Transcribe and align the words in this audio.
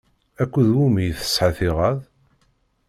Akked 0.41 0.67
wumi 0.75 1.01
i 1.05 1.13
tesɛa 1.19 1.49
ttiɛad? 1.51 1.99